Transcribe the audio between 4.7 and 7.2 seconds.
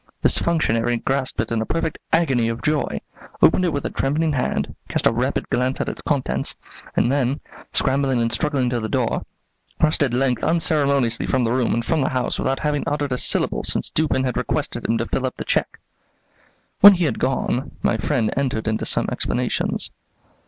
cast a rapid glance at its contents, and